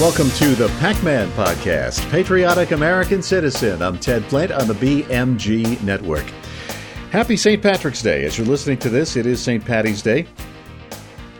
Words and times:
welcome 0.00 0.30
to 0.30 0.54
the 0.54 0.68
Pac 0.78 1.02
Man 1.02 1.28
Podcast, 1.32 2.08
Patriotic 2.08 2.70
American 2.70 3.20
Citizen. 3.20 3.82
I'm 3.82 3.98
Ted 3.98 4.24
Flint 4.26 4.52
on 4.52 4.68
the 4.68 4.74
BMG 4.74 5.82
Network. 5.82 6.24
Happy 7.10 7.36
St. 7.36 7.60
Patrick's 7.60 8.00
Day. 8.00 8.24
As 8.24 8.38
you're 8.38 8.46
listening 8.46 8.78
to 8.78 8.90
this, 8.90 9.16
it 9.16 9.26
is 9.26 9.42
St. 9.42 9.64
Patty's 9.64 10.00
Day. 10.00 10.28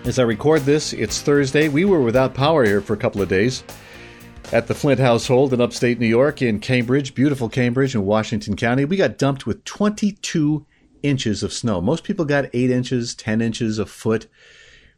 As 0.04 0.18
I 0.18 0.24
record 0.24 0.62
this, 0.62 0.92
it's 0.92 1.22
Thursday. 1.22 1.68
We 1.68 1.84
were 1.84 2.00
without 2.00 2.34
power 2.34 2.64
here 2.64 2.80
for 2.80 2.94
a 2.94 2.96
couple 2.96 3.22
of 3.22 3.28
days 3.28 3.62
at 4.50 4.66
the 4.66 4.74
Flint 4.74 4.98
household 4.98 5.52
in 5.52 5.60
upstate 5.60 6.00
New 6.00 6.08
York, 6.08 6.42
in 6.42 6.58
Cambridge, 6.58 7.14
beautiful 7.14 7.48
Cambridge 7.48 7.94
in 7.94 8.04
Washington 8.04 8.56
County. 8.56 8.84
We 8.84 8.96
got 8.96 9.18
dumped 9.18 9.46
with 9.46 9.64
22 9.66 10.66
inches 11.04 11.44
of 11.44 11.52
snow. 11.52 11.80
Most 11.80 12.02
people 12.02 12.24
got 12.24 12.50
8 12.52 12.72
inches, 12.72 13.14
10 13.14 13.40
inches, 13.40 13.78
a 13.78 13.86
foot. 13.86 14.26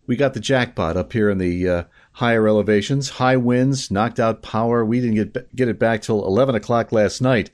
We 0.06 0.16
got 0.16 0.32
the 0.32 0.40
jackpot 0.40 0.96
up 0.96 1.12
here 1.12 1.28
in 1.28 1.36
the 1.36 1.68
uh, 1.68 1.84
higher 2.20 2.46
elevations. 2.46 3.08
High 3.08 3.38
winds 3.38 3.90
knocked 3.90 4.20
out 4.20 4.42
power. 4.42 4.84
We 4.84 5.00
didn't 5.00 5.14
get 5.16 5.56
get 5.56 5.68
it 5.68 5.78
back 5.78 6.02
till 6.02 6.24
11 6.24 6.54
o'clock 6.54 6.92
last 6.92 7.22
night, 7.22 7.50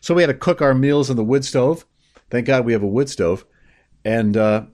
so 0.00 0.12
we 0.12 0.22
had 0.22 0.26
to 0.26 0.34
cook 0.34 0.60
our 0.60 0.74
meals 0.74 1.08
on 1.08 1.16
the 1.16 1.24
wood 1.24 1.44
stove. 1.44 1.86
Thank 2.28 2.46
God 2.46 2.64
we 2.64 2.72
have 2.72 2.82
a 2.82 2.86
wood 2.86 3.08
stove, 3.08 3.46
and 4.04 4.36
uh, 4.36 4.64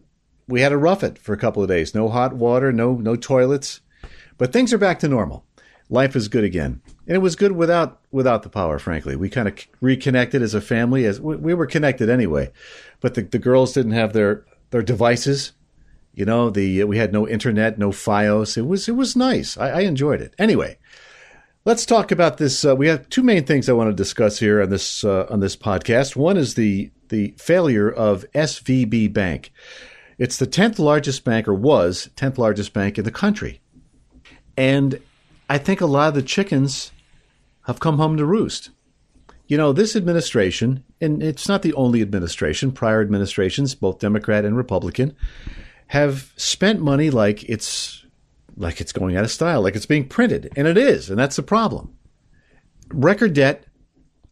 we 0.48 0.62
had 0.62 0.70
to 0.70 0.78
rough 0.78 1.04
it 1.04 1.18
for 1.18 1.34
a 1.34 1.38
couple 1.38 1.62
of 1.62 1.68
days. 1.68 1.94
No 1.94 2.08
hot 2.08 2.34
water, 2.34 2.72
no 2.72 2.94
no 2.94 3.16
toilets, 3.16 3.80
but 4.38 4.52
things 4.52 4.73
are 4.73 4.78
back 4.78 4.98
to 5.01 5.09
normal. 5.09 5.45
Life 5.90 6.16
is 6.16 6.29
good 6.29 6.45
again, 6.45 6.80
and 7.06 7.14
it 7.14 7.20
was 7.20 7.36
good 7.36 7.52
without 7.52 8.01
without 8.10 8.45
the 8.45 8.48
power. 8.48 8.79
Frankly, 8.79 9.14
we 9.14 9.29
kind 9.29 9.46
of 9.46 9.58
reconnected 9.82 10.40
as 10.40 10.54
a 10.54 10.62
family. 10.62 11.04
As 11.04 11.20
we, 11.20 11.36
we 11.36 11.52
were 11.52 11.66
connected 11.66 12.08
anyway, 12.08 12.51
but 13.01 13.12
the, 13.12 13.23
the 13.23 13.38
girls 13.38 13.74
didn't 13.74 13.92
have 13.92 14.14
their 14.14 14.46
their 14.70 14.82
devices 14.82 15.52
you 16.15 16.24
know, 16.24 16.51
the 16.51 16.84
we 16.84 16.98
had 16.98 17.12
no 17.12 17.26
internet, 17.26 17.79
no 17.79 17.90
FiOS. 17.90 18.57
It 18.57 18.62
was 18.62 18.88
it 18.88 18.96
was 18.96 19.16
nice. 19.16 19.57
I, 19.57 19.70
I 19.70 19.80
enjoyed 19.80 20.20
it. 20.20 20.34
Anyway, 20.38 20.79
let's 21.65 21.84
talk 21.84 22.12
about 22.12 22.38
this. 22.38 22.65
Uh, 22.65 22.76
we 22.76 22.88
have 22.88 23.09
two 23.09 23.23
main 23.23 23.45
things 23.45 23.68
I 23.68 23.73
want 23.73 23.90
to 23.90 23.95
discuss 23.95 24.38
here 24.38 24.62
on 24.62 24.70
this 24.70 25.04
uh, 25.04 25.26
on 25.29 25.40
this 25.40 25.57
podcast. 25.57 26.16
One 26.16 26.37
is 26.37 26.54
the 26.54 26.90
the 27.09 27.35
failure 27.37 27.90
of 27.90 28.24
SVB 28.32 29.12
Bank. 29.12 29.52
It's 30.16 30.37
the 30.37 30.46
tenth 30.46 30.79
largest 30.79 31.24
bank, 31.24 31.48
or 31.48 31.54
was 31.54 32.10
tenth 32.15 32.38
largest 32.38 32.73
bank 32.73 32.96
in 32.96 33.04
the 33.04 33.10
country, 33.10 33.60
and 34.57 35.01
I 35.51 35.59
think 35.59 35.80
a 35.80 35.87
lot 35.87 36.09
of 36.09 36.15
the 36.15 36.23
chickens 36.23 36.92
have 37.66 37.80
come 37.80 37.98
home 37.98 38.16
to 38.16 38.24
roost. 38.24 38.70
You 39.46 39.59
know, 39.59 39.73
this 39.73 39.95
administration, 39.95 40.85
and 41.01 41.23
it's 41.23 41.48
not 41.48 41.62
the 41.62 41.74
only 41.74 42.01
administration. 42.01 42.73
Prior 42.73 43.02
administrations, 43.02 43.74
both 43.74 43.98
Democrat 43.98 44.45
and 44.45 44.57
Republican 44.57 45.15
have 45.88 46.32
spent 46.37 46.80
money 46.80 47.10
like 47.10 47.45
it's 47.49 48.04
like 48.57 48.80
it's 48.80 48.93
going 48.93 49.16
out 49.16 49.24
of 49.24 49.30
style, 49.30 49.63
like 49.63 49.77
it's 49.77 49.87
being 49.87 50.09
printed, 50.09 50.52
and 50.57 50.66
it 50.66 50.79
is, 50.79 51.10
and 51.10 51.18
that's 51.18 51.37
the 51.37 51.43
problem. 51.43 51.96
Record 52.88 53.35
debt, 53.35 53.65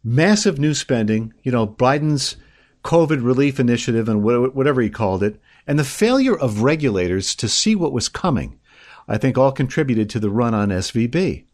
massive 0.03 0.59
new 0.59 0.73
spending, 0.73 1.33
you 1.43 1.51
know, 1.51 1.67
Biden's 1.67 2.37
COVID 2.83 3.23
relief 3.23 3.59
initiative 3.59 4.09
and 4.09 4.23
whatever 4.23 4.81
he 4.81 4.89
called 4.89 5.23
it, 5.23 5.39
and 5.67 5.79
the 5.79 5.83
failure 5.83 6.37
of 6.37 6.61
regulators 6.61 7.35
to 7.35 7.49
see 7.49 7.75
what 7.75 7.93
was 7.93 8.09
coming, 8.09 8.59
I 9.07 9.17
think 9.17 9.37
all 9.37 9.51
contributed 9.51 10.09
to 10.11 10.19
the 10.19 10.29
run 10.29 10.53
on 10.53 10.69
SVB. 10.69 11.45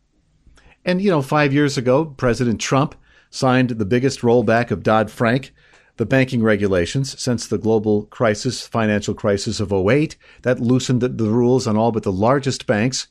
And, 0.85 1.01
you 1.01 1.11
know, 1.11 1.21
five 1.21 1.53
years 1.53 1.77
ago, 1.77 2.05
President 2.05 2.59
Trump 2.59 2.95
signed 3.29 3.71
the 3.71 3.85
biggest 3.85 4.21
rollback 4.21 4.71
of 4.71 4.81
Dodd 4.81 5.11
Frank 5.11 5.53
the 5.99 6.05
banking 6.05 6.41
regulations 6.41 7.21
since 7.21 7.45
the 7.45 7.57
global 7.57 8.03
crisis, 8.03 8.65
financial 8.65 9.13
crisis 9.13 9.59
of 9.59 9.73
08. 9.73 10.15
That 10.43 10.61
loosened 10.61 11.01
the, 11.01 11.09
the 11.09 11.29
rules 11.29 11.67
on 11.67 11.75
all 11.75 11.91
but 11.91 12.03
the 12.03 12.11
largest 12.11 12.65
banks, 12.65 13.09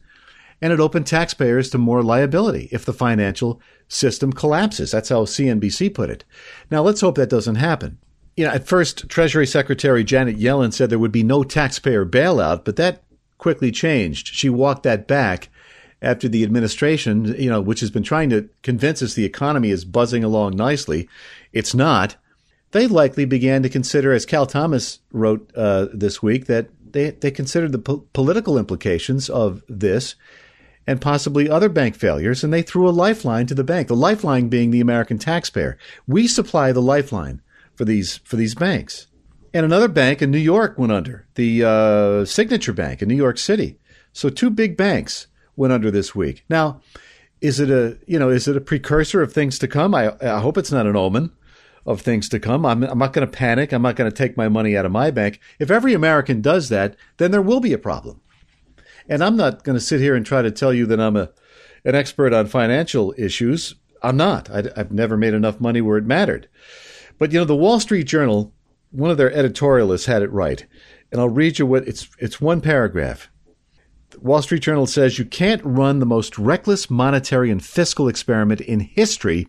and 0.62 0.72
it 0.72 0.80
opened 0.80 1.06
taxpayers 1.06 1.68
to 1.70 1.78
more 1.78 2.02
liability 2.02 2.70
if 2.72 2.86
the 2.86 2.94
financial 2.94 3.60
system 3.88 4.32
collapses. 4.32 4.90
That's 4.90 5.10
how 5.10 5.26
CNBC 5.26 5.92
put 5.92 6.08
it. 6.08 6.24
Now, 6.70 6.80
let's 6.80 7.02
hope 7.02 7.16
that 7.16 7.28
doesn't 7.28 7.56
happen. 7.56 7.98
You 8.38 8.46
know, 8.46 8.52
at 8.52 8.66
first, 8.66 9.06
Treasury 9.10 9.46
Secretary 9.46 10.02
Janet 10.02 10.38
Yellen 10.38 10.72
said 10.72 10.88
there 10.88 10.98
would 10.98 11.12
be 11.12 11.22
no 11.22 11.44
taxpayer 11.44 12.06
bailout, 12.06 12.64
but 12.64 12.76
that 12.76 13.02
quickly 13.36 13.70
changed. 13.70 14.28
She 14.28 14.48
walked 14.48 14.84
that 14.84 15.06
back 15.06 15.50
after 16.00 16.26
the 16.26 16.42
administration, 16.42 17.34
you 17.38 17.50
know, 17.50 17.60
which 17.60 17.80
has 17.80 17.90
been 17.90 18.02
trying 18.02 18.30
to 18.30 18.48
convince 18.62 19.02
us 19.02 19.12
the 19.12 19.26
economy 19.26 19.68
is 19.68 19.84
buzzing 19.84 20.24
along 20.24 20.56
nicely. 20.56 21.06
It's 21.52 21.74
not 21.74 22.16
they 22.72 22.86
likely 22.86 23.24
began 23.24 23.62
to 23.62 23.68
consider, 23.68 24.12
as 24.12 24.26
Cal 24.26 24.46
Thomas 24.46 25.00
wrote 25.12 25.50
uh, 25.56 25.86
this 25.92 26.22
week, 26.22 26.46
that 26.46 26.68
they, 26.92 27.10
they 27.10 27.30
considered 27.30 27.72
the 27.72 27.78
po- 27.78 28.04
political 28.12 28.58
implications 28.58 29.30
of 29.30 29.62
this 29.68 30.14
and 30.86 31.00
possibly 31.00 31.50
other 31.50 31.68
bank 31.68 31.94
failures, 31.94 32.42
and 32.42 32.52
they 32.52 32.62
threw 32.62 32.88
a 32.88 32.90
lifeline 32.90 33.46
to 33.46 33.54
the 33.54 33.64
bank. 33.64 33.88
The 33.88 33.96
lifeline 33.96 34.48
being 34.48 34.70
the 34.70 34.80
American 34.80 35.18
taxpayer. 35.18 35.76
We 36.06 36.26
supply 36.26 36.72
the 36.72 36.80
lifeline 36.80 37.42
for 37.74 37.84
these 37.84 38.18
for 38.18 38.36
these 38.36 38.54
banks. 38.54 39.06
And 39.52 39.64
another 39.64 39.88
bank 39.88 40.22
in 40.22 40.30
New 40.30 40.38
York 40.38 40.78
went 40.78 40.92
under, 40.92 41.26
the 41.34 41.64
uh, 41.64 42.24
Signature 42.24 42.72
Bank 42.72 43.02
in 43.02 43.08
New 43.08 43.16
York 43.16 43.38
City. 43.38 43.78
So 44.12 44.28
two 44.28 44.50
big 44.50 44.76
banks 44.76 45.26
went 45.56 45.72
under 45.72 45.90
this 45.90 46.14
week. 46.14 46.44
Now, 46.48 46.80
is 47.40 47.60
it 47.60 47.70
a 47.70 47.98
you 48.06 48.18
know 48.18 48.30
is 48.30 48.48
it 48.48 48.56
a 48.56 48.60
precursor 48.60 49.22
of 49.22 49.32
things 49.32 49.58
to 49.58 49.68
come? 49.68 49.94
I, 49.94 50.14
I 50.22 50.40
hope 50.40 50.56
it's 50.56 50.72
not 50.72 50.86
an 50.86 50.96
omen 50.96 51.32
of 51.88 52.02
things 52.02 52.28
to 52.28 52.38
come. 52.38 52.66
I'm, 52.66 52.84
I'm 52.84 52.98
not 52.98 53.14
going 53.14 53.26
to 53.26 53.32
panic. 53.32 53.72
I'm 53.72 53.82
not 53.82 53.96
going 53.96 54.10
to 54.10 54.16
take 54.16 54.36
my 54.36 54.48
money 54.48 54.76
out 54.76 54.84
of 54.84 54.92
my 54.92 55.10
bank. 55.10 55.40
If 55.58 55.70
every 55.70 55.94
American 55.94 56.42
does 56.42 56.68
that, 56.68 56.94
then 57.16 57.30
there 57.30 57.42
will 57.42 57.60
be 57.60 57.72
a 57.72 57.78
problem. 57.78 58.20
And 59.08 59.24
I'm 59.24 59.36
not 59.36 59.64
going 59.64 59.74
to 59.74 59.84
sit 59.84 60.00
here 60.00 60.14
and 60.14 60.24
try 60.24 60.42
to 60.42 60.50
tell 60.50 60.72
you 60.72 60.84
that 60.86 61.00
I'm 61.00 61.16
a 61.16 61.30
an 61.84 61.94
expert 61.94 62.34
on 62.34 62.46
financial 62.46 63.14
issues. 63.16 63.74
I'm 64.02 64.16
not. 64.16 64.50
I, 64.50 64.64
I've 64.76 64.92
never 64.92 65.16
made 65.16 65.32
enough 65.32 65.60
money 65.60 65.80
where 65.80 65.96
it 65.96 66.04
mattered. 66.04 66.48
But 67.18 67.32
you 67.32 67.38
know, 67.38 67.46
the 67.46 67.56
Wall 67.56 67.80
Street 67.80 68.04
Journal, 68.04 68.52
one 68.90 69.10
of 69.10 69.16
their 69.16 69.30
editorialists 69.30 70.06
had 70.06 70.22
it 70.22 70.30
right, 70.30 70.66
and 71.10 71.20
I'll 71.20 71.28
read 71.30 71.58
you 71.58 71.66
what 71.66 71.88
it's. 71.88 72.08
It's 72.18 72.40
one 72.40 72.60
paragraph. 72.60 73.30
The 74.10 74.20
Wall 74.20 74.42
Street 74.42 74.62
Journal 74.62 74.86
says 74.86 75.18
you 75.18 75.24
can't 75.24 75.64
run 75.64 76.00
the 76.00 76.06
most 76.06 76.38
reckless 76.38 76.90
monetary 76.90 77.50
and 77.50 77.64
fiscal 77.64 78.08
experiment 78.08 78.60
in 78.60 78.80
history 78.80 79.48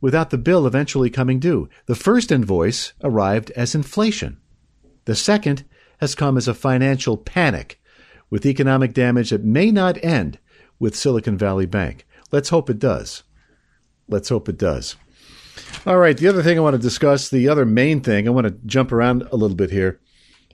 without 0.00 0.30
the 0.30 0.38
bill 0.38 0.66
eventually 0.66 1.10
coming 1.10 1.38
due. 1.38 1.68
The 1.86 1.94
first 1.94 2.30
invoice 2.30 2.92
arrived 3.02 3.50
as 3.52 3.74
inflation. 3.74 4.38
The 5.04 5.14
second 5.14 5.64
has 5.98 6.14
come 6.14 6.36
as 6.36 6.48
a 6.48 6.54
financial 6.54 7.16
panic 7.16 7.80
with 8.30 8.46
economic 8.46 8.92
damage 8.92 9.30
that 9.30 9.44
may 9.44 9.70
not 9.70 10.02
end 10.04 10.38
with 10.78 10.96
Silicon 10.96 11.38
Valley 11.38 11.66
Bank. 11.66 12.06
Let's 12.32 12.50
hope 12.50 12.68
it 12.68 12.78
does. 12.78 13.22
Let's 14.08 14.28
hope 14.28 14.48
it 14.48 14.58
does. 14.58 14.96
All 15.86 15.98
right, 15.98 16.16
the 16.16 16.28
other 16.28 16.42
thing 16.42 16.58
I 16.58 16.62
want 16.62 16.74
to 16.74 16.82
discuss, 16.82 17.28
the 17.28 17.48
other 17.48 17.64
main 17.64 18.00
thing, 18.00 18.26
I 18.26 18.30
want 18.30 18.46
to 18.46 18.58
jump 18.66 18.92
around 18.92 19.22
a 19.32 19.36
little 19.36 19.56
bit 19.56 19.70
here, 19.70 20.00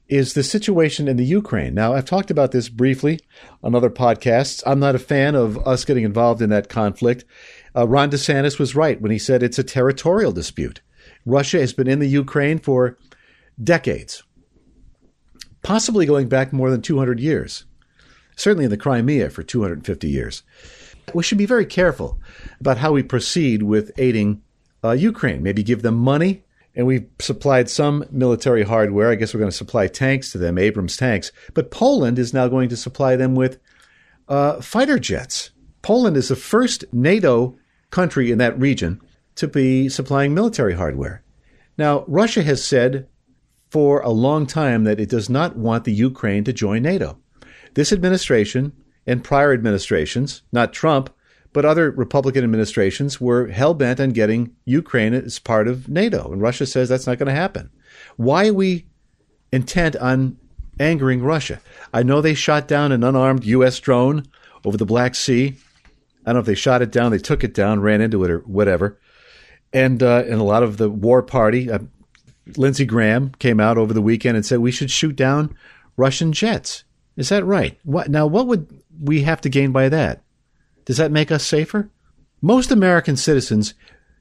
is 0.08 0.34
the 0.34 0.42
situation 0.42 1.08
in 1.08 1.16
the 1.16 1.24
Ukraine. 1.24 1.74
Now, 1.74 1.94
I've 1.94 2.04
talked 2.04 2.30
about 2.30 2.52
this 2.52 2.68
briefly 2.68 3.18
on 3.62 3.74
other 3.74 3.90
podcasts. 3.90 4.62
I'm 4.66 4.78
not 4.78 4.94
a 4.94 5.00
fan 5.00 5.34
of 5.34 5.56
us 5.66 5.84
getting 5.84 6.04
involved 6.04 6.42
in 6.42 6.50
that 6.50 6.68
conflict. 6.68 7.24
Uh, 7.74 7.88
Ron 7.88 8.10
DeSantis 8.10 8.58
was 8.58 8.74
right 8.74 9.00
when 9.00 9.10
he 9.10 9.18
said 9.18 9.42
it's 9.42 9.58
a 9.58 9.64
territorial 9.64 10.32
dispute. 10.32 10.82
Russia 11.24 11.60
has 11.60 11.72
been 11.72 11.88
in 11.88 11.98
the 11.98 12.08
Ukraine 12.08 12.58
for 12.58 12.98
decades, 13.62 14.22
possibly 15.62 16.06
going 16.06 16.28
back 16.28 16.52
more 16.52 16.70
than 16.70 16.82
200 16.82 17.20
years, 17.20 17.64
certainly 18.36 18.64
in 18.64 18.70
the 18.70 18.76
Crimea 18.76 19.30
for 19.30 19.42
250 19.42 20.08
years. 20.08 20.42
We 21.14 21.22
should 21.22 21.38
be 21.38 21.46
very 21.46 21.66
careful 21.66 22.20
about 22.60 22.78
how 22.78 22.92
we 22.92 23.02
proceed 23.02 23.62
with 23.62 23.90
aiding 23.98 24.42
uh, 24.84 24.92
Ukraine. 24.92 25.42
Maybe 25.42 25.62
give 25.62 25.82
them 25.82 25.96
money, 25.96 26.44
and 26.74 26.86
we've 26.86 27.08
supplied 27.18 27.68
some 27.68 28.04
military 28.10 28.62
hardware. 28.62 29.10
I 29.10 29.14
guess 29.16 29.34
we're 29.34 29.40
going 29.40 29.50
to 29.50 29.56
supply 29.56 29.88
tanks 29.88 30.32
to 30.32 30.38
them, 30.38 30.58
Abrams 30.58 30.96
tanks. 30.96 31.32
But 31.54 31.70
Poland 31.70 32.18
is 32.18 32.32
now 32.32 32.48
going 32.48 32.68
to 32.68 32.76
supply 32.76 33.16
them 33.16 33.34
with 33.34 33.58
uh, 34.28 34.60
fighter 34.60 34.98
jets. 34.98 35.50
Poland 35.82 36.16
is 36.16 36.28
the 36.28 36.36
first 36.36 36.84
NATO 36.92 37.56
country 37.92 38.32
in 38.32 38.38
that 38.38 38.58
region 38.58 39.00
to 39.36 39.46
be 39.46 39.88
supplying 39.88 40.34
military 40.34 40.74
hardware. 40.74 41.22
Now, 41.78 42.04
Russia 42.08 42.42
has 42.42 42.64
said 42.64 43.06
for 43.70 44.00
a 44.00 44.10
long 44.10 44.46
time 44.46 44.84
that 44.84 45.00
it 45.00 45.08
does 45.08 45.30
not 45.30 45.56
want 45.56 45.84
the 45.84 45.92
Ukraine 45.92 46.44
to 46.44 46.52
join 46.52 46.82
NATO. 46.82 47.18
This 47.74 47.92
administration 47.92 48.72
and 49.06 49.24
prior 49.24 49.52
administrations, 49.52 50.42
not 50.52 50.72
Trump, 50.72 51.08
but 51.52 51.64
other 51.64 51.90
Republican 51.90 52.44
administrations, 52.44 53.20
were 53.20 53.48
hell 53.48 53.74
bent 53.74 54.00
on 54.00 54.10
getting 54.10 54.54
Ukraine 54.64 55.14
as 55.14 55.38
part 55.38 55.68
of 55.68 55.88
NATO. 55.88 56.32
And 56.32 56.42
Russia 56.42 56.66
says 56.66 56.88
that's 56.88 57.06
not 57.06 57.18
going 57.18 57.28
to 57.28 57.40
happen. 57.40 57.70
Why 58.16 58.48
are 58.48 58.54
we 58.54 58.86
intent 59.52 59.96
on 59.96 60.36
angering 60.78 61.22
Russia? 61.22 61.60
I 61.92 62.02
know 62.02 62.20
they 62.20 62.34
shot 62.34 62.68
down 62.68 62.92
an 62.92 63.04
unarmed 63.04 63.44
U.S. 63.44 63.80
drone 63.80 64.26
over 64.64 64.76
the 64.76 64.86
Black 64.86 65.14
Sea 65.14 65.56
I 66.24 66.30
don't 66.30 66.36
know 66.36 66.40
if 66.40 66.46
they 66.46 66.54
shot 66.54 66.82
it 66.82 66.92
down, 66.92 67.10
they 67.10 67.18
took 67.18 67.44
it 67.44 67.54
down, 67.54 67.80
ran 67.80 68.00
into 68.00 68.22
it, 68.24 68.30
or 68.30 68.38
whatever. 68.40 68.98
And 69.72 70.02
uh, 70.02 70.24
and 70.26 70.34
a 70.40 70.44
lot 70.44 70.62
of 70.62 70.76
the 70.76 70.88
war 70.88 71.22
party, 71.22 71.70
uh, 71.70 71.80
Lindsey 72.56 72.84
Graham 72.84 73.32
came 73.38 73.60
out 73.60 73.78
over 73.78 73.94
the 73.94 74.02
weekend 74.02 74.36
and 74.36 74.44
said 74.44 74.58
we 74.58 74.70
should 74.70 74.90
shoot 74.90 75.16
down 75.16 75.56
Russian 75.96 76.32
jets. 76.32 76.84
Is 77.16 77.28
that 77.30 77.44
right? 77.44 77.78
What 77.84 78.10
now? 78.10 78.26
What 78.26 78.46
would 78.46 78.82
we 79.00 79.22
have 79.22 79.40
to 79.42 79.48
gain 79.48 79.72
by 79.72 79.88
that? 79.88 80.22
Does 80.84 80.96
that 80.96 81.12
make 81.12 81.30
us 81.30 81.44
safer? 81.44 81.90
Most 82.40 82.70
American 82.70 83.16
citizens 83.16 83.74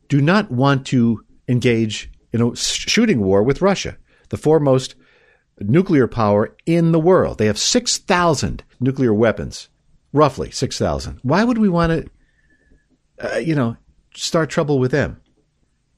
do 0.09 0.21
not 0.21 0.51
want 0.51 0.85
to 0.87 1.23
engage 1.47 2.11
in 2.31 2.41
a 2.41 2.55
shooting 2.55 3.21
war 3.21 3.43
with 3.43 3.61
Russia, 3.61 3.97
the 4.29 4.37
foremost 4.37 4.95
nuclear 5.59 6.07
power 6.07 6.55
in 6.65 6.91
the 6.91 6.99
world. 6.99 7.37
They 7.37 7.47
have 7.47 7.57
6,000 7.57 8.63
nuclear 8.79 9.13
weapons, 9.13 9.69
roughly 10.13 10.51
6,000. 10.51 11.19
Why 11.23 11.43
would 11.43 11.57
we 11.57 11.69
want 11.69 11.91
to, 13.19 13.35
uh, 13.35 13.37
you 13.37 13.55
know, 13.55 13.77
start 14.15 14.49
trouble 14.49 14.79
with 14.79 14.91
them? 14.91 15.21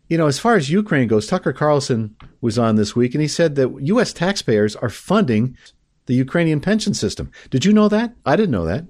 You 0.10 0.18
know, 0.18 0.28
as 0.28 0.40
far 0.40 0.56
as 0.56 0.70
Ukraine 0.70 1.08
goes, 1.08 1.28
Tucker 1.28 1.54
Carlson 1.54 2.16
was 2.42 2.60
on 2.60 2.76
this 2.76 2.96
week 2.96 3.16
and 3.16 3.22
he 3.22 3.28
said 3.28 3.56
that 3.56 3.74
U.S. 3.82 4.14
taxpayers 4.14 4.76
are 4.76 4.90
funding 4.90 5.58
the 6.06 6.14
Ukrainian 6.14 6.60
pension 6.60 6.94
system. 6.94 7.32
Did 7.50 7.66
you 7.66 7.74
know 7.74 7.88
that? 7.88 8.14
I 8.26 8.36
didn't 8.36 8.52
know 8.52 8.66
that. 8.66 8.86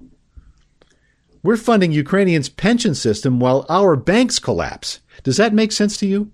We're 1.42 1.56
funding 1.56 1.92
Ukrainians' 1.92 2.48
pension 2.48 2.94
system 2.94 3.38
while 3.38 3.66
our 3.68 3.96
banks 3.96 4.38
collapse. 4.38 5.00
Does 5.22 5.36
that 5.36 5.52
make 5.52 5.72
sense 5.72 5.96
to 5.98 6.06
you? 6.06 6.32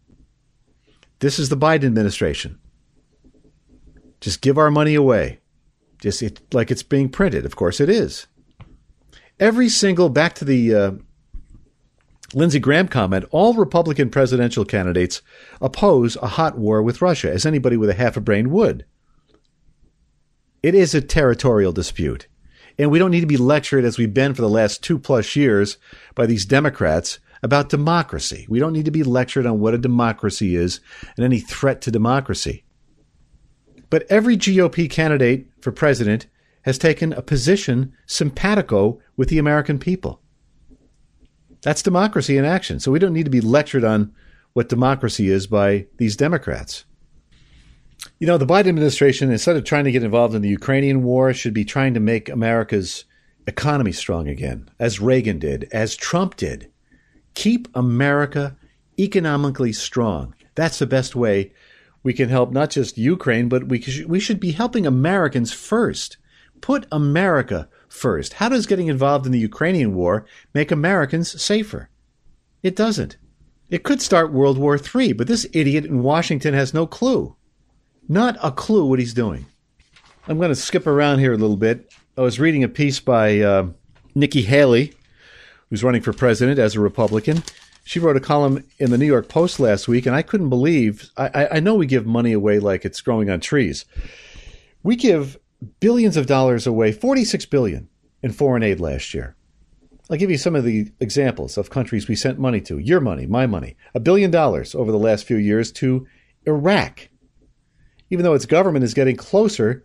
This 1.18 1.38
is 1.38 1.48
the 1.48 1.56
Biden 1.56 1.84
administration. 1.84 2.58
Just 4.20 4.40
give 4.40 4.56
our 4.56 4.70
money 4.70 4.94
away. 4.94 5.40
Just 6.00 6.22
it, 6.22 6.40
like 6.54 6.70
it's 6.70 6.82
being 6.82 7.08
printed. 7.08 7.44
Of 7.44 7.56
course 7.56 7.80
it 7.80 7.88
is. 7.88 8.26
Every 9.40 9.70
single, 9.70 10.10
back 10.10 10.34
to 10.34 10.44
the 10.44 10.74
uh, 10.74 10.90
Lindsey 12.34 12.60
Graham 12.60 12.88
comment, 12.88 13.24
all 13.30 13.54
Republican 13.54 14.10
presidential 14.10 14.66
candidates 14.66 15.22
oppose 15.62 16.16
a 16.16 16.26
hot 16.26 16.58
war 16.58 16.82
with 16.82 17.00
Russia, 17.00 17.32
as 17.32 17.46
anybody 17.46 17.78
with 17.78 17.88
a 17.88 17.94
half 17.94 18.18
a 18.18 18.20
brain 18.20 18.50
would. 18.50 18.84
It 20.62 20.74
is 20.74 20.94
a 20.94 21.00
territorial 21.00 21.72
dispute. 21.72 22.26
And 22.78 22.90
we 22.90 22.98
don't 22.98 23.10
need 23.10 23.22
to 23.22 23.26
be 23.26 23.38
lectured, 23.38 23.84
as 23.84 23.96
we've 23.96 24.12
been 24.12 24.34
for 24.34 24.42
the 24.42 24.48
last 24.48 24.82
two 24.82 24.98
plus 24.98 25.34
years, 25.34 25.78
by 26.14 26.26
these 26.26 26.44
Democrats 26.44 27.18
about 27.42 27.70
democracy. 27.70 28.46
We 28.50 28.58
don't 28.58 28.74
need 28.74 28.84
to 28.84 28.90
be 28.90 29.02
lectured 29.02 29.46
on 29.46 29.58
what 29.58 29.72
a 29.72 29.78
democracy 29.78 30.54
is 30.54 30.80
and 31.16 31.24
any 31.24 31.40
threat 31.40 31.80
to 31.82 31.90
democracy. 31.90 32.64
But 33.88 34.04
every 34.10 34.36
GOP 34.36 34.90
candidate 34.90 35.46
for 35.62 35.72
president 35.72 36.26
has 36.62 36.78
taken 36.78 37.12
a 37.12 37.22
position 37.22 37.92
simpatico 38.06 39.00
with 39.16 39.28
the 39.28 39.38
American 39.38 39.78
people. 39.78 40.20
That's 41.62 41.82
democracy 41.82 42.36
in 42.36 42.44
action. 42.44 42.80
So 42.80 42.90
we 42.90 42.98
don't 42.98 43.12
need 43.12 43.24
to 43.24 43.30
be 43.30 43.40
lectured 43.40 43.84
on 43.84 44.14
what 44.52 44.68
democracy 44.68 45.30
is 45.30 45.46
by 45.46 45.86
these 45.98 46.16
Democrats. 46.16 46.84
You 48.18 48.26
know, 48.26 48.38
the 48.38 48.46
Biden 48.46 48.68
administration, 48.68 49.30
instead 49.30 49.56
of 49.56 49.64
trying 49.64 49.84
to 49.84 49.92
get 49.92 50.02
involved 50.02 50.34
in 50.34 50.42
the 50.42 50.48
Ukrainian 50.48 51.02
war, 51.02 51.32
should 51.34 51.54
be 51.54 51.64
trying 51.64 51.94
to 51.94 52.00
make 52.00 52.28
America's 52.28 53.04
economy 53.46 53.92
strong 53.92 54.28
again, 54.28 54.70
as 54.78 55.00
Reagan 55.00 55.38
did, 55.38 55.68
as 55.72 55.96
Trump 55.96 56.36
did. 56.36 56.70
Keep 57.34 57.68
America 57.74 58.56
economically 58.98 59.72
strong. 59.72 60.34
That's 60.54 60.78
the 60.78 60.86
best 60.86 61.14
way 61.14 61.52
we 62.02 62.12
can 62.12 62.28
help 62.28 62.52
not 62.52 62.70
just 62.70 62.98
Ukraine, 62.98 63.48
but 63.48 63.68
we, 63.68 63.84
we 64.06 64.20
should 64.20 64.40
be 64.40 64.52
helping 64.52 64.86
Americans 64.86 65.52
first. 65.52 66.16
Put 66.60 66.86
America 66.92 67.68
first. 67.88 68.34
How 68.34 68.48
does 68.48 68.66
getting 68.66 68.88
involved 68.88 69.26
in 69.26 69.32
the 69.32 69.38
Ukrainian 69.38 69.94
war 69.94 70.26
make 70.54 70.70
Americans 70.70 71.40
safer? 71.42 71.90
It 72.62 72.76
doesn't. 72.76 73.16
It 73.70 73.84
could 73.84 74.02
start 74.02 74.32
World 74.32 74.58
War 74.58 74.78
III, 74.78 75.12
but 75.12 75.26
this 75.28 75.46
idiot 75.52 75.84
in 75.84 76.02
Washington 76.02 76.54
has 76.54 76.74
no 76.74 76.86
clue. 76.86 77.36
Not 78.08 78.36
a 78.42 78.50
clue 78.50 78.84
what 78.84 78.98
he's 78.98 79.14
doing. 79.14 79.46
I'm 80.26 80.38
going 80.38 80.50
to 80.50 80.56
skip 80.56 80.86
around 80.86 81.20
here 81.20 81.32
a 81.32 81.38
little 81.38 81.56
bit. 81.56 81.92
I 82.16 82.22
was 82.22 82.40
reading 82.40 82.64
a 82.64 82.68
piece 82.68 83.00
by 83.00 83.40
uh, 83.40 83.68
Nikki 84.14 84.42
Haley, 84.42 84.92
who's 85.68 85.84
running 85.84 86.02
for 86.02 86.12
president 86.12 86.58
as 86.58 86.74
a 86.74 86.80
Republican. 86.80 87.42
She 87.84 87.98
wrote 87.98 88.16
a 88.16 88.20
column 88.20 88.64
in 88.78 88.90
the 88.90 88.98
New 88.98 89.06
York 89.06 89.28
Post 89.28 89.58
last 89.58 89.88
week, 89.88 90.06
and 90.06 90.14
I 90.14 90.22
couldn't 90.22 90.48
believe. 90.50 91.10
I, 91.16 91.48
I 91.52 91.60
know 91.60 91.74
we 91.74 91.86
give 91.86 92.06
money 92.06 92.32
away 92.32 92.58
like 92.58 92.84
it's 92.84 93.00
growing 93.00 93.30
on 93.30 93.40
trees. 93.40 93.84
We 94.82 94.96
give 94.96 95.38
billions 95.80 96.16
of 96.16 96.26
dollars 96.26 96.66
away, 96.66 96.92
46 96.92 97.46
billion 97.46 97.88
in 98.22 98.32
foreign 98.32 98.62
aid 98.62 98.80
last 98.80 99.14
year. 99.14 99.36
I'll 100.10 100.16
give 100.16 100.30
you 100.30 100.38
some 100.38 100.56
of 100.56 100.64
the 100.64 100.90
examples 100.98 101.56
of 101.56 101.70
countries 101.70 102.08
we 102.08 102.16
sent 102.16 102.38
money 102.38 102.60
to. 102.62 102.78
Your 102.78 103.00
money, 103.00 103.26
my 103.26 103.46
money. 103.46 103.76
A 103.94 104.00
billion 104.00 104.30
dollars 104.30 104.74
over 104.74 104.90
the 104.90 104.98
last 104.98 105.24
few 105.24 105.36
years 105.36 105.70
to 105.72 106.06
Iraq. 106.46 107.08
Even 108.10 108.24
though 108.24 108.34
its 108.34 108.46
government 108.46 108.84
is 108.84 108.94
getting 108.94 109.16
closer 109.16 109.84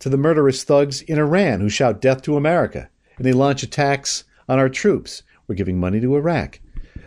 to 0.00 0.10
the 0.10 0.18
murderous 0.18 0.62
thugs 0.62 1.00
in 1.02 1.18
Iran 1.18 1.60
who 1.60 1.70
shout 1.70 2.02
death 2.02 2.20
to 2.22 2.36
America 2.36 2.90
and 3.16 3.24
they 3.24 3.32
launch 3.32 3.62
attacks 3.62 4.24
on 4.48 4.58
our 4.58 4.68
troops. 4.68 5.22
We're 5.46 5.54
giving 5.54 5.80
money 5.80 6.00
to 6.00 6.16
Iraq. 6.16 6.60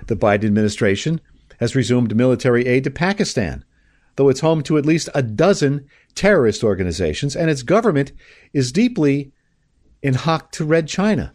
The 0.08 0.16
Biden 0.16 0.46
administration 0.46 1.22
has 1.60 1.76
resumed 1.76 2.16
military 2.16 2.66
aid 2.66 2.84
to 2.86 2.90
Pakistan, 2.90 3.64
though 4.20 4.28
it's 4.28 4.42
home 4.42 4.62
to 4.62 4.78
at 4.78 4.86
least 4.86 5.08
a 5.16 5.24
dozen 5.24 5.88
terrorist 6.14 6.62
organizations, 6.62 7.38
and 7.38 7.50
its 7.50 7.64
government 7.64 8.12
is 8.52 8.74
deeply 8.74 9.32
in 10.02 10.14
hock 10.14 10.52
to 10.52 10.66
Red 10.66 10.90
China. 10.90 11.34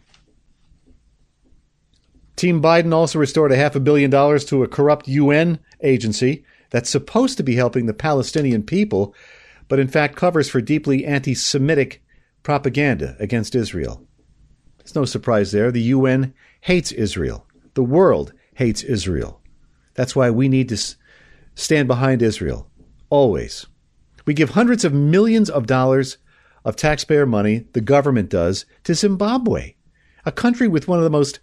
Team 2.35 2.61
Biden 2.61 2.93
also 2.93 3.17
restored 3.17 3.51
a 3.51 3.55
half 3.55 3.75
a 3.75 3.79
billion 3.79 4.11
dollars 4.11 4.45
to 4.45 4.61
a 4.61 4.67
corrupt 4.67 5.07
UN 5.07 5.57
agency 5.81 6.45
that's 6.69 6.91
supposed 6.91 7.37
to 7.37 7.43
be 7.43 7.55
helping 7.55 7.87
the 7.87 7.93
Palestinian 7.95 8.61
people, 8.61 9.15
but 9.67 9.79
in 9.79 9.87
fact 9.87 10.15
covers 10.15 10.47
for 10.47 10.61
deeply 10.61 11.07
anti 11.07 11.33
Semitic 11.33 12.03
propaganda 12.43 13.15
against 13.17 13.55
Israel. 13.55 14.05
There's 14.77 14.93
no 14.93 15.05
surprise 15.05 15.51
there. 15.51 15.71
The 15.71 15.81
UN 15.81 16.35
hates 16.61 16.91
Israel. 16.91 17.47
The 17.73 17.83
world 17.83 18.31
hates 18.53 18.83
Israel. 18.83 19.41
That's 19.95 20.15
why 20.15 20.29
we 20.29 20.47
need 20.47 20.69
to 20.69 20.77
stand 21.55 21.87
behind 21.87 22.21
Israel, 22.21 22.69
always. 23.15 23.65
We 24.25 24.33
give 24.33 24.51
hundreds 24.51 24.83
of 24.83 24.93
millions 24.93 25.49
of 25.49 25.67
dollars 25.67 26.17
of 26.65 26.75
taxpayer 26.75 27.25
money, 27.25 27.65
the 27.71 27.79
government 27.79 28.29
does, 28.29 28.65
to 28.83 28.93
Zimbabwe, 28.93 29.75
a 30.25 30.31
country 30.33 30.67
with 30.67 30.89
one 30.89 30.99
of 30.99 31.05
the 31.05 31.09
most 31.09 31.39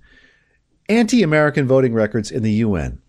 anti 0.90 1.22
American 1.22 1.66
voting 1.66 1.94
records 1.94 2.30
in 2.30 2.42
the 2.42 2.52
UN. 2.66 3.00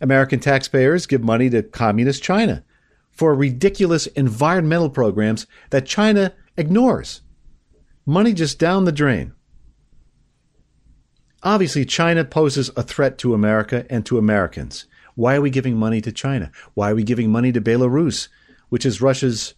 American 0.00 0.38
taxpayers 0.38 1.06
give 1.06 1.24
money 1.24 1.50
to 1.50 1.62
Communist 1.64 2.22
China 2.22 2.62
for 3.10 3.34
ridiculous 3.34 4.06
environmental 4.08 4.90
programs 4.90 5.48
that 5.70 5.84
China 5.84 6.32
ignores. 6.56 7.22
Money 8.06 8.32
just 8.32 8.60
down 8.60 8.84
the 8.84 8.92
drain. 8.92 9.32
Obviously, 11.42 11.84
China 11.84 12.24
poses 12.24 12.70
a 12.76 12.82
threat 12.84 13.18
to 13.18 13.34
America 13.34 13.86
and 13.90 14.06
to 14.06 14.18
Americans. 14.18 14.86
Why 15.18 15.34
are 15.34 15.40
we 15.40 15.50
giving 15.50 15.76
money 15.76 16.00
to 16.02 16.12
China? 16.12 16.52
Why 16.74 16.92
are 16.92 16.94
we 16.94 17.02
giving 17.02 17.28
money 17.28 17.50
to 17.50 17.60
Belarus, 17.60 18.28
which 18.68 18.86
is 18.86 19.02
Russia's, 19.02 19.52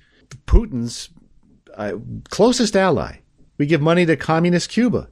Putin's 0.46 1.10
uh, 1.74 1.98
closest 2.30 2.74
ally? 2.74 3.18
We 3.58 3.66
give 3.66 3.82
money 3.82 4.06
to 4.06 4.16
communist 4.16 4.70
Cuba, 4.70 5.10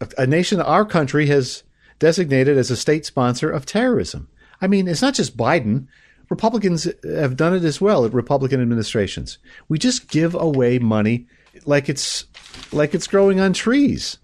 a, 0.00 0.08
a 0.18 0.26
nation 0.28 0.60
our 0.60 0.84
country 0.84 1.26
has 1.26 1.64
designated 1.98 2.56
as 2.56 2.70
a 2.70 2.76
state 2.76 3.06
sponsor 3.06 3.50
of 3.50 3.66
terrorism. 3.66 4.28
I 4.60 4.68
mean, 4.68 4.86
it's 4.86 5.02
not 5.02 5.14
just 5.14 5.36
Biden. 5.36 5.88
Republicans 6.30 6.86
have 7.02 7.36
done 7.36 7.52
it 7.52 7.64
as 7.64 7.80
well 7.80 8.04
at 8.04 8.14
Republican 8.14 8.62
administrations. 8.62 9.38
We 9.68 9.80
just 9.80 10.08
give 10.08 10.36
away 10.36 10.78
money 10.78 11.26
like 11.64 11.88
it's 11.88 12.26
like 12.70 12.94
it's 12.94 13.08
growing 13.08 13.40
on 13.40 13.52
trees. 13.52 14.18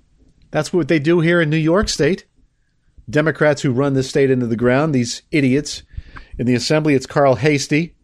That's 0.53 0.73
what 0.73 0.87
they 0.87 1.01
do 1.01 1.19
here 1.19 1.41
in 1.41 1.51
New 1.51 1.57
York 1.57 1.89
State. 1.89 2.27
Democrats 3.11 3.62
who 3.62 3.73
run 3.73 3.94
this 3.94 4.09
state 4.09 4.30
into 4.30 4.47
the 4.47 4.56
ground, 4.56 4.94
these 4.94 5.23
idiots. 5.30 5.82
In 6.38 6.47
the 6.47 6.54
Assembly, 6.54 6.94
it's 6.94 7.06
Carl 7.06 7.37
Heastie. 7.37 7.94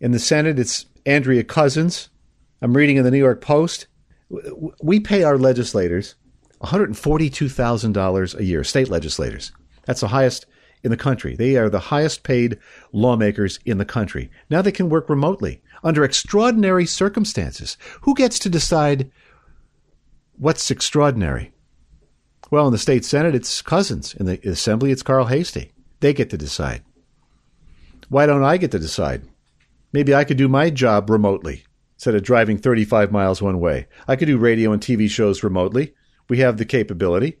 In 0.00 0.12
the 0.12 0.18
Senate, 0.18 0.58
it's 0.58 0.86
Andrea 1.06 1.44
Cousins. 1.44 2.08
I'm 2.60 2.76
reading 2.76 2.96
in 2.96 3.04
the 3.04 3.10
New 3.10 3.18
York 3.18 3.40
Post. 3.40 3.86
We 4.82 5.00
pay 5.00 5.24
our 5.24 5.36
legislators 5.38 6.14
$142,000 6.62 8.38
a 8.38 8.44
year, 8.44 8.64
state 8.64 8.88
legislators. 8.88 9.52
That's 9.84 10.00
the 10.00 10.08
highest 10.08 10.46
in 10.82 10.90
the 10.90 10.96
country. 10.96 11.36
They 11.36 11.56
are 11.56 11.68
the 11.68 11.78
highest 11.78 12.22
paid 12.22 12.58
lawmakers 12.92 13.58
in 13.64 13.78
the 13.78 13.84
country. 13.84 14.30
Now 14.48 14.62
they 14.62 14.72
can 14.72 14.88
work 14.88 15.08
remotely 15.08 15.62
under 15.84 16.04
extraordinary 16.04 16.86
circumstances. 16.86 17.76
Who 18.02 18.14
gets 18.14 18.38
to 18.40 18.48
decide 18.48 19.10
what's 20.36 20.70
extraordinary? 20.70 21.52
Well, 22.50 22.66
in 22.66 22.72
the 22.72 22.78
state 22.78 23.04
senate, 23.04 23.34
it's 23.34 23.62
Cousins. 23.62 24.14
In 24.14 24.26
the 24.26 24.38
assembly, 24.48 24.90
it's 24.90 25.02
Carl 25.02 25.26
Heastie. 25.26 25.72
They 26.00 26.12
get 26.12 26.30
to 26.30 26.38
decide. 26.38 26.82
Why 28.08 28.26
don't 28.26 28.44
I 28.44 28.56
get 28.56 28.70
to 28.72 28.78
decide? 28.78 29.22
Maybe 29.92 30.14
I 30.14 30.24
could 30.24 30.36
do 30.36 30.48
my 30.48 30.68
job 30.70 31.08
remotely 31.08 31.64
instead 31.96 32.14
of 32.14 32.22
driving 32.22 32.58
35 32.58 33.12
miles 33.12 33.40
one 33.40 33.60
way. 33.60 33.86
I 34.08 34.16
could 34.16 34.26
do 34.26 34.36
radio 34.36 34.72
and 34.72 34.82
TV 34.82 35.08
shows 35.08 35.42
remotely. 35.42 35.94
We 36.28 36.38
have 36.38 36.56
the 36.56 36.64
capability. 36.64 37.38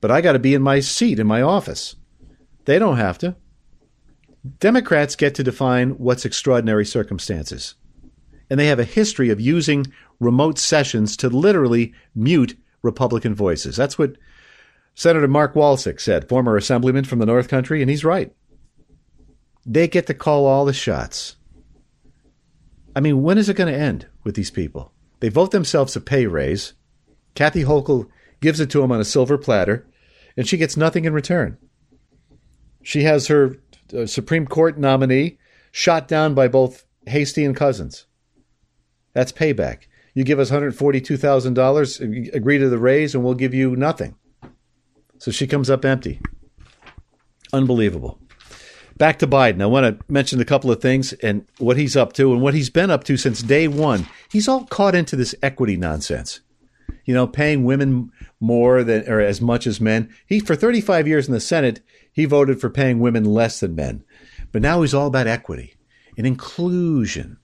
But 0.00 0.10
I 0.10 0.20
got 0.20 0.32
to 0.32 0.38
be 0.38 0.54
in 0.54 0.62
my 0.62 0.80
seat 0.80 1.18
in 1.18 1.26
my 1.26 1.42
office. 1.42 1.96
They 2.64 2.78
don't 2.78 2.98
have 2.98 3.18
to. 3.18 3.36
Democrats 4.60 5.16
get 5.16 5.34
to 5.34 5.42
define 5.42 5.90
what's 5.92 6.24
extraordinary 6.24 6.84
circumstances. 6.84 7.74
And 8.50 8.60
they 8.60 8.66
have 8.66 8.78
a 8.78 8.84
history 8.84 9.30
of 9.30 9.40
using 9.40 9.86
remote 10.20 10.58
sessions 10.58 11.16
to 11.16 11.28
literally 11.30 11.94
mute 12.14 12.56
Republican 12.82 13.34
voices. 13.34 13.76
That's 13.76 13.98
what 13.98 14.16
Senator 14.94 15.28
Mark 15.28 15.54
Walczyk 15.54 16.00
said, 16.00 16.28
former 16.28 16.56
assemblyman 16.56 17.04
from 17.04 17.18
the 17.18 17.26
North 17.26 17.48
Country, 17.48 17.80
and 17.80 17.90
he's 17.90 18.04
right. 18.04 18.32
They 19.66 19.88
get 19.88 20.06
to 20.06 20.14
call 20.14 20.46
all 20.46 20.64
the 20.64 20.72
shots. 20.72 21.36
I 22.94 23.00
mean, 23.00 23.22
when 23.22 23.38
is 23.38 23.48
it 23.48 23.56
going 23.56 23.72
to 23.72 23.78
end 23.78 24.06
with 24.22 24.36
these 24.36 24.50
people? 24.50 24.92
They 25.20 25.28
vote 25.28 25.50
themselves 25.50 25.96
a 25.96 26.00
pay 26.00 26.26
raise. 26.26 26.74
Kathy 27.34 27.64
Hochul 27.64 28.08
gives 28.40 28.60
it 28.60 28.70
to 28.70 28.80
them 28.80 28.92
on 28.92 29.00
a 29.00 29.04
silver 29.04 29.36
platter, 29.36 29.86
and 30.36 30.46
she 30.46 30.56
gets 30.56 30.76
nothing 30.76 31.04
in 31.04 31.12
return. 31.12 31.58
She 32.82 33.02
has 33.02 33.26
her 33.26 33.56
uh, 33.96 34.06
Supreme 34.06 34.46
Court 34.46 34.78
nominee 34.78 35.38
shot 35.72 36.06
down 36.06 36.34
by 36.34 36.46
both 36.46 36.84
Heastie 37.06 37.44
and 37.44 37.56
Cousins. 37.56 38.06
That's 39.12 39.32
payback. 39.32 39.86
You 40.12 40.22
give 40.22 40.38
us 40.38 40.50
$142,000, 40.50 42.34
agree 42.34 42.58
to 42.58 42.68
the 42.68 42.78
raise, 42.78 43.14
and 43.14 43.24
we'll 43.24 43.34
give 43.34 43.54
you 43.54 43.74
nothing. 43.74 44.14
So 45.18 45.30
she 45.30 45.46
comes 45.46 45.70
up 45.70 45.84
empty. 45.84 46.20
Unbelievable. 47.52 48.18
Back 48.96 49.18
to 49.20 49.26
Biden. 49.26 49.62
I 49.62 49.66
want 49.66 49.98
to 49.98 50.04
mention 50.12 50.40
a 50.40 50.44
couple 50.44 50.70
of 50.70 50.80
things 50.80 51.12
and 51.14 51.46
what 51.58 51.76
he's 51.76 51.96
up 51.96 52.12
to 52.14 52.32
and 52.32 52.40
what 52.40 52.54
he's 52.54 52.70
been 52.70 52.90
up 52.90 53.04
to 53.04 53.16
since 53.16 53.42
day 53.42 53.66
one. 53.66 54.06
He's 54.30 54.48
all 54.48 54.64
caught 54.66 54.94
into 54.94 55.16
this 55.16 55.34
equity 55.42 55.76
nonsense. 55.76 56.40
You 57.04 57.14
know, 57.14 57.26
paying 57.26 57.64
women 57.64 58.12
more 58.40 58.84
than 58.84 59.08
or 59.08 59.20
as 59.20 59.40
much 59.40 59.66
as 59.66 59.80
men. 59.80 60.14
He 60.26 60.38
for 60.40 60.54
35 60.54 61.08
years 61.08 61.26
in 61.26 61.34
the 61.34 61.40
Senate, 61.40 61.80
he 62.12 62.24
voted 62.24 62.60
for 62.60 62.70
paying 62.70 63.00
women 63.00 63.24
less 63.24 63.60
than 63.60 63.74
men. 63.74 64.04
But 64.52 64.62
now 64.62 64.82
he's 64.82 64.94
all 64.94 65.08
about 65.08 65.26
equity 65.26 65.74
and 66.16 66.26
inclusion. 66.26 67.38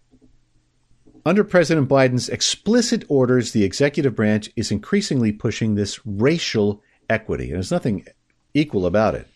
Under 1.26 1.44
President 1.44 1.88
Biden's 1.88 2.28
explicit 2.28 3.04
orders, 3.08 3.52
the 3.52 3.64
executive 3.64 4.14
branch 4.14 4.50
is 4.56 4.70
increasingly 4.70 5.32
pushing 5.32 5.74
this 5.74 6.00
racial 6.06 6.82
equity. 7.10 7.46
And 7.46 7.56
there's 7.56 7.70
nothing 7.70 8.06
equal 8.54 8.86
about 8.86 9.14
it 9.14 9.26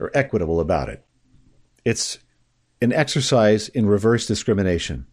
or 0.00 0.10
equitable 0.14 0.58
about 0.58 0.88
it. 0.88 1.04
It's 1.84 2.18
an 2.82 2.92
exercise 2.92 3.68
in 3.68 3.86
reverse 3.86 4.26
discrimination. 4.26 5.06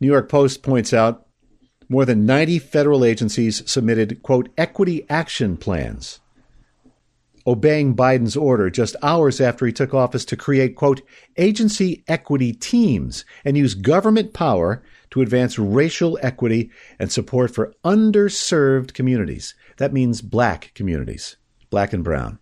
New 0.00 0.06
York 0.06 0.28
Post 0.28 0.62
points 0.62 0.92
out 0.92 1.26
more 1.88 2.04
than 2.04 2.26
90 2.26 2.58
federal 2.58 3.04
agencies 3.04 3.68
submitted, 3.68 4.22
quote, 4.22 4.50
equity 4.58 5.06
action 5.08 5.56
plans, 5.56 6.20
obeying 7.46 7.96
Biden's 7.96 8.36
order 8.36 8.68
just 8.68 8.94
hours 9.02 9.40
after 9.40 9.64
he 9.64 9.72
took 9.72 9.94
office 9.94 10.24
to 10.26 10.36
create, 10.36 10.76
quote, 10.76 11.00
agency 11.38 12.04
equity 12.06 12.52
teams 12.52 13.24
and 13.44 13.56
use 13.56 13.74
government 13.74 14.34
power 14.34 14.82
to 15.10 15.22
advance 15.22 15.58
racial 15.58 16.18
equity 16.22 16.70
and 16.98 17.10
support 17.10 17.54
for 17.54 17.74
underserved 17.84 18.92
communities. 18.92 19.54
That 19.78 19.92
means 19.92 20.22
black 20.22 20.72
communities, 20.74 21.36
black 21.70 21.92
and 21.92 22.04
brown. 22.04 22.38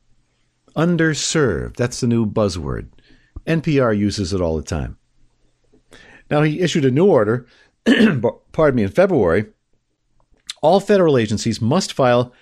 Underserved, 0.75 1.76
that's 1.76 2.00
the 2.00 2.07
new 2.07 2.26
buzzword. 2.26 2.88
NPR 3.47 3.97
uses 3.97 4.33
it 4.33 4.40
all 4.40 4.57
the 4.57 4.62
time. 4.62 4.99
Now, 6.31 6.43
he 6.43 6.61
issued 6.61 6.85
a 6.85 6.90
new 6.90 7.07
order, 7.07 7.47
pardon 8.52 8.76
me, 8.76 8.83
in 8.83 8.90
February. 8.90 9.47
All 10.61 10.81
federal 10.81 11.16
agencies 11.16 11.61
must 11.61 11.93
file 11.93 12.33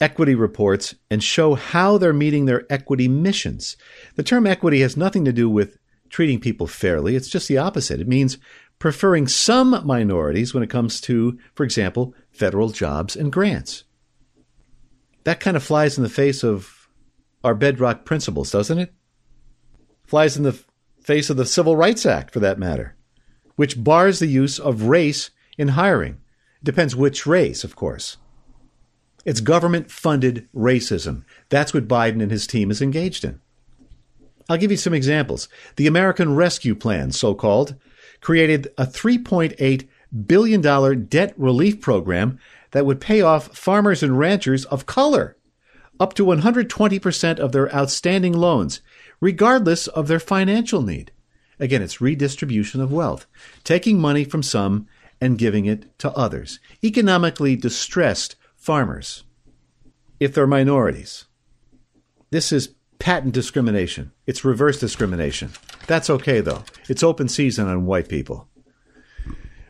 equity 0.00 0.34
reports 0.34 0.94
and 1.10 1.22
show 1.22 1.54
how 1.54 1.96
they're 1.96 2.12
meeting 2.12 2.44
their 2.44 2.70
equity 2.70 3.08
missions. 3.08 3.76
The 4.16 4.22
term 4.22 4.46
equity 4.46 4.80
has 4.80 4.96
nothing 4.96 5.24
to 5.24 5.32
do 5.32 5.48
with 5.48 5.78
treating 6.10 6.40
people 6.40 6.66
fairly, 6.66 7.16
it's 7.16 7.28
just 7.28 7.48
the 7.48 7.58
opposite. 7.58 8.00
It 8.00 8.08
means 8.08 8.38
preferring 8.78 9.26
some 9.28 9.80
minorities 9.84 10.52
when 10.52 10.62
it 10.62 10.70
comes 10.70 11.00
to, 11.02 11.38
for 11.54 11.64
example, 11.64 12.14
federal 12.30 12.68
jobs 12.68 13.16
and 13.16 13.32
grants. 13.32 13.84
That 15.24 15.40
kind 15.40 15.56
of 15.56 15.62
flies 15.62 15.96
in 15.96 16.04
the 16.04 16.10
face 16.10 16.44
of 16.44 16.88
our 17.42 17.54
bedrock 17.54 18.04
principles, 18.04 18.50
doesn't 18.50 18.78
it? 18.78 18.92
Flies 20.04 20.36
in 20.36 20.42
the 20.42 20.58
face 21.02 21.30
of 21.30 21.36
the 21.36 21.46
Civil 21.46 21.76
Rights 21.76 22.06
Act, 22.06 22.32
for 22.32 22.40
that 22.40 22.58
matter, 22.58 22.94
which 23.56 23.82
bars 23.82 24.18
the 24.18 24.26
use 24.26 24.58
of 24.58 24.84
race 24.84 25.30
in 25.58 25.68
hiring. 25.68 26.14
It 26.60 26.64
depends 26.64 26.96
which 26.96 27.26
race, 27.26 27.64
of 27.64 27.76
course. 27.76 28.16
It's 29.24 29.40
government 29.40 29.90
funded 29.90 30.48
racism. 30.54 31.24
That's 31.48 31.72
what 31.72 31.88
Biden 31.88 32.22
and 32.22 32.30
his 32.30 32.46
team 32.46 32.70
is 32.70 32.82
engaged 32.82 33.24
in. 33.24 33.40
I'll 34.48 34.58
give 34.58 34.70
you 34.70 34.76
some 34.76 34.92
examples. 34.92 35.48
The 35.76 35.86
American 35.86 36.34
Rescue 36.34 36.74
Plan, 36.74 37.12
so 37.12 37.34
called, 37.34 37.76
created 38.20 38.68
a 38.76 38.84
$3.8 38.84 39.88
billion 40.26 41.06
debt 41.06 41.34
relief 41.38 41.80
program 41.80 42.38
that 42.74 42.84
would 42.84 43.00
pay 43.00 43.20
off 43.20 43.56
farmers 43.56 44.02
and 44.02 44.18
ranchers 44.18 44.64
of 44.64 44.84
color 44.84 45.36
up 46.00 46.12
to 46.12 46.26
120% 46.26 47.38
of 47.38 47.52
their 47.52 47.72
outstanding 47.72 48.32
loans, 48.32 48.80
regardless 49.20 49.86
of 49.86 50.08
their 50.08 50.18
financial 50.18 50.82
need. 50.82 51.12
Again, 51.60 51.82
it's 51.82 52.00
redistribution 52.00 52.80
of 52.80 52.92
wealth, 52.92 53.28
taking 53.62 54.00
money 54.00 54.24
from 54.24 54.42
some 54.42 54.88
and 55.20 55.38
giving 55.38 55.66
it 55.66 55.96
to 56.00 56.10
others. 56.14 56.58
Economically 56.82 57.54
distressed 57.54 58.34
farmers, 58.56 59.22
if 60.18 60.34
they're 60.34 60.44
minorities. 60.44 61.26
This 62.30 62.50
is 62.50 62.74
patent 62.98 63.34
discrimination. 63.34 64.10
It's 64.26 64.44
reverse 64.44 64.80
discrimination. 64.80 65.52
That's 65.86 66.10
okay, 66.10 66.40
though. 66.40 66.64
It's 66.88 67.04
open 67.04 67.28
season 67.28 67.68
on 67.68 67.86
white 67.86 68.08
people. 68.08 68.48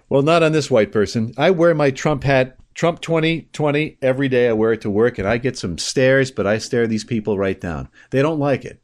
Well, 0.08 0.22
not 0.22 0.42
on 0.42 0.52
this 0.52 0.70
white 0.70 0.90
person. 0.90 1.34
I 1.36 1.50
wear 1.50 1.74
my 1.74 1.90
Trump 1.90 2.24
hat 2.24 2.56
Trump 2.74 3.00
2020 3.00 3.98
every 4.02 4.28
day 4.28 4.48
I 4.48 4.52
wear 4.52 4.72
it 4.72 4.80
to 4.82 4.90
work 4.90 5.18
and 5.18 5.28
I 5.28 5.38
get 5.38 5.56
some 5.56 5.78
stares, 5.78 6.30
but 6.30 6.46
I 6.46 6.58
stare 6.58 6.86
these 6.86 7.04
people 7.04 7.38
right 7.38 7.60
down. 7.60 7.88
They 8.10 8.20
don't 8.20 8.40
like 8.40 8.64
it. 8.64 8.80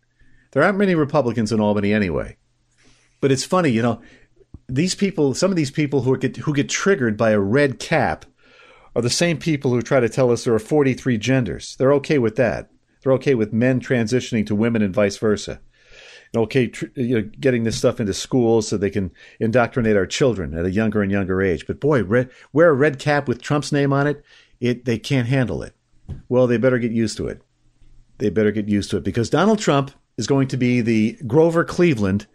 There 0.52 0.62
aren't 0.62 0.78
many 0.78 0.94
Republicans 0.94 1.52
in 1.52 1.60
Albany 1.60 1.92
anyway. 1.92 2.36
But 3.20 3.32
it's 3.32 3.44
funny, 3.44 3.70
you 3.70 3.82
know, 3.82 4.00
these 4.68 4.94
people, 4.94 5.34
some 5.34 5.50
of 5.50 5.56
these 5.56 5.70
people 5.70 6.02
who 6.02 6.16
get 6.16 6.36
who 6.38 6.54
get 6.54 6.68
triggered 6.68 7.16
by 7.16 7.30
a 7.30 7.40
red 7.40 7.78
cap 7.78 8.24
are 8.94 9.02
the 9.02 9.10
same 9.10 9.38
people 9.38 9.72
who 9.72 9.82
try 9.82 10.00
to 10.00 10.08
tell 10.08 10.30
us 10.30 10.44
there 10.44 10.54
are 10.54 10.58
43 10.60 11.18
genders. 11.18 11.76
They're 11.76 11.92
okay 11.94 12.18
with 12.18 12.36
that. 12.36 12.70
They're 13.02 13.12
okay 13.14 13.34
with 13.34 13.52
men 13.52 13.80
transitioning 13.80 14.46
to 14.46 14.54
women 14.54 14.82
and 14.82 14.94
vice 14.94 15.16
versa 15.16 15.60
okay, 16.36 16.68
tr- 16.68 16.86
you 16.94 17.20
know, 17.20 17.30
getting 17.40 17.64
this 17.64 17.78
stuff 17.78 18.00
into 18.00 18.14
schools 18.14 18.68
so 18.68 18.76
they 18.76 18.90
can 18.90 19.10
indoctrinate 19.38 19.96
our 19.96 20.06
children 20.06 20.56
at 20.56 20.64
a 20.64 20.70
younger 20.70 21.02
and 21.02 21.10
younger 21.10 21.42
age. 21.42 21.66
But 21.66 21.80
boy, 21.80 22.04
red, 22.04 22.30
wear 22.52 22.70
a 22.70 22.74
red 22.74 22.98
cap 22.98 23.28
with 23.28 23.42
Trump's 23.42 23.72
name 23.72 23.92
on 23.92 24.06
it, 24.06 24.24
it 24.60 24.84
they 24.84 24.98
can't 24.98 25.28
handle 25.28 25.62
it. 25.62 25.74
Well, 26.28 26.46
they 26.46 26.56
better 26.56 26.78
get 26.78 26.92
used 26.92 27.16
to 27.18 27.28
it. 27.28 27.42
They 28.18 28.30
better 28.30 28.52
get 28.52 28.68
used 28.68 28.90
to 28.90 28.98
it 28.98 29.04
because 29.04 29.30
Donald 29.30 29.58
Trump 29.58 29.92
is 30.16 30.26
going 30.26 30.48
to 30.48 30.56
be 30.56 30.80
the 30.80 31.18
Grover 31.26 31.64
Cleveland 31.64 32.26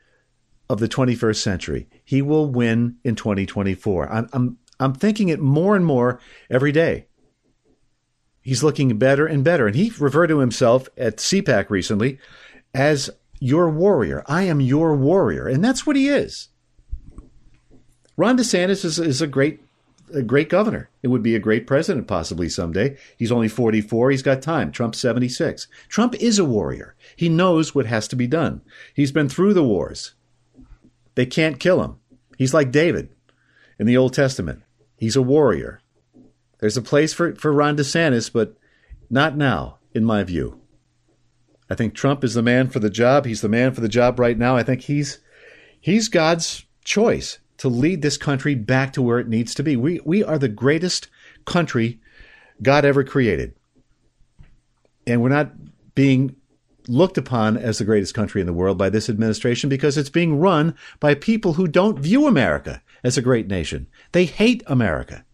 of 0.70 0.80
the 0.80 0.88
21st 0.88 1.36
century. 1.36 1.88
He 2.04 2.22
will 2.22 2.50
win 2.50 2.98
in 3.04 3.16
2024. 3.16 4.12
I'm, 4.12 4.30
I'm, 4.34 4.58
I'm 4.80 4.94
thinking 4.94 5.30
it 5.30 5.40
more 5.40 5.76
and 5.76 5.86
more 5.86 6.20
every 6.50 6.72
day. 6.72 7.06
He's 8.42 8.64
looking 8.64 8.98
better 8.98 9.28
and 9.28 9.44
better. 9.44 9.68
And 9.68 9.76
he 9.76 9.92
referred 10.00 10.28
to 10.28 10.40
himself 10.40 10.90
at 10.98 11.18
CPAC 11.18 11.70
recently 11.70 12.20
as 12.74 13.10
your 13.40 13.70
warrior. 13.70 14.24
I 14.28 14.44
am 14.44 14.62
your 14.62 14.96
warrior. 14.96 15.48
And 15.48 15.64
that's 15.64 15.86
what 15.86 15.96
he 15.96 16.10
is. 16.10 16.50
Ron 18.18 18.38
DeSantis 18.38 18.86
is, 18.86 19.00
is 19.00 19.22
a 19.22 19.28
great 19.28 19.62
a 20.14 20.22
great 20.22 20.50
governor. 20.50 20.90
It 21.02 21.08
would 21.08 21.24
be 21.24 21.36
a 21.36 21.40
great 21.40 21.66
president 21.66 22.08
possibly 22.08 22.48
someday. 22.48 22.96
He's 23.18 23.32
only 23.32 23.48
44. 23.48 24.12
He's 24.12 24.22
got 24.22 24.42
time. 24.42 24.72
Trump's 24.72 25.00
76. 25.00 25.68
Trump 25.88 26.16
is 26.16 26.38
a 26.38 26.46
warrior. 26.46 26.96
He 27.16 27.28
knows 27.28 27.74
what 27.74 27.88
has 27.88 28.08
to 28.10 28.16
be 28.16 28.28
done. 28.28 28.62
He's 28.94 29.12
been 29.12 29.30
through 29.30 29.56
the 29.56 29.64
wars. 29.64 30.14
They 31.16 31.26
can't 31.26 31.60
kill 31.60 31.84
him. 31.84 31.98
He's 32.38 32.54
like 32.54 32.72
David 32.72 33.10
in 33.80 33.88
the 33.88 33.98
Old 33.98 34.14
Testament. 34.14 34.62
He's 34.98 35.16
a 35.16 35.22
warrior. 35.22 35.82
There's 36.60 36.78
a 36.78 36.82
place 36.82 37.14
for, 37.14 37.36
for 37.36 37.52
Ron 37.52 37.78
DeSantis, 37.78 38.32
but 38.32 38.56
not 39.10 39.36
now, 39.36 39.80
in 39.94 40.06
my 40.06 40.24
view. 40.24 40.62
I 41.70 41.76
think 41.76 41.94
Trump 41.94 42.24
is 42.24 42.34
the 42.34 42.42
man 42.42 42.70
for 42.70 42.80
the 42.80 42.90
job. 42.90 43.26
He's 43.26 43.42
the 43.42 43.50
man 43.50 43.74
for 43.74 43.82
the 43.82 43.90
job 43.90 44.20
right 44.20 44.38
now. 44.38 44.56
I 44.56 44.64
think 44.64 44.82
he's 44.82 45.20
he's 45.80 46.08
God's 46.08 46.66
choice 46.84 47.40
to 47.58 47.70
lead 47.70 48.02
this 48.02 48.18
country 48.18 48.56
back 48.56 48.94
to 48.94 49.02
where 49.02 49.20
it 49.20 49.28
needs 49.28 49.56
to 49.56 49.64
be. 49.64 49.76
We 49.76 50.00
we 50.06 50.24
are 50.24 50.38
the 50.38 50.48
greatest 50.48 51.08
country 51.46 52.00
God 52.62 52.86
ever 52.86 53.04
created. 53.04 53.56
And 55.08 55.22
we're 55.22 55.30
not 55.30 55.52
being 55.94 56.36
looked 56.88 57.18
upon 57.18 57.58
as 57.58 57.78
the 57.78 57.86
greatest 57.86 58.14
country 58.14 58.42
in 58.42 58.48
the 58.48 58.54
world 58.54 58.78
by 58.78 58.90
this 58.90 59.10
administration 59.10 59.70
because 59.70 59.98
it's 59.98 60.10
being 60.10 60.40
run 60.40 60.76
by 61.00 61.16
people 61.16 61.54
who 61.54 61.68
don't 61.68 62.00
view 62.00 62.28
America 62.28 62.82
as 63.04 63.18
a 63.18 63.24
great 63.24 63.48
nation. 63.48 63.88
They 64.12 64.26
hate 64.26 64.64
America. 64.68 65.26